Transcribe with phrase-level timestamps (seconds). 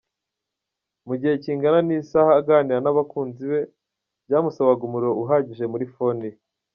[1.07, 3.61] Mugihe kingana n’isaha aganira n’abakunzi be
[4.25, 6.37] byamusabaga umuriro uhagije muri Fone ye.